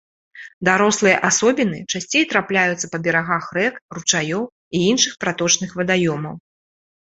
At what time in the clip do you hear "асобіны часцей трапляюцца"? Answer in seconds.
1.29-2.91